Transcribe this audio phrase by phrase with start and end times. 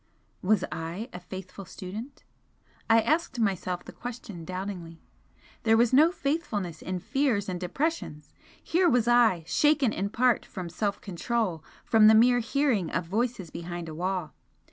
[0.41, 2.23] Was I 'a faithful student'?
[2.89, 4.99] I asked myself the question doubtingly.
[5.61, 8.33] There was no 'faithfulness' in fears and depressions!
[8.63, 13.51] Here was I, shaken in part from self control from the mere hearing of voices
[13.51, 14.33] behind a wall!